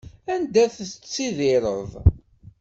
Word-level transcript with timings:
Anda 0.33 0.65
tettttidiṛeḍ? 0.75 1.91